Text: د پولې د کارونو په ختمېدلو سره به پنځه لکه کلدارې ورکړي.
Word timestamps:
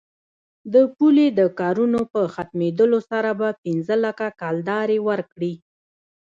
د 0.73 0.75
پولې 0.95 1.27
د 1.39 1.41
کارونو 1.59 1.99
په 2.13 2.21
ختمېدلو 2.33 2.99
سره 3.09 3.29
به 3.39 3.49
پنځه 3.63 3.95
لکه 4.05 4.25
کلدارې 4.41 4.99
ورکړي. 5.09 5.53